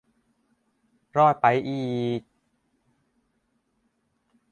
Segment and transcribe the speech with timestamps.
[1.17, 1.85] รอดไปอี
[2.19, 2.21] ก